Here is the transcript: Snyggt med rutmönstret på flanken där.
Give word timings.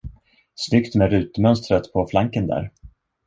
Snyggt 0.57 0.95
med 0.95 1.11
rutmönstret 1.13 1.81
på 1.93 2.07
flanken 2.11 2.47
där. 2.47 2.71